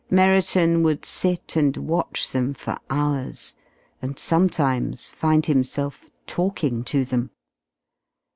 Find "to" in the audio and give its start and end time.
6.85-7.05